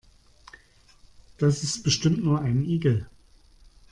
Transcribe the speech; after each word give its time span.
Das 1.37 1.61
ist 1.61 1.83
bestimmt 1.83 2.23
nur 2.23 2.41
ein 2.41 2.65
Igel. 2.65 3.07